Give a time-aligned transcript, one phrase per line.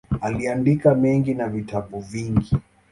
[0.21, 2.57] Aliandika mengi na vitabu vingi.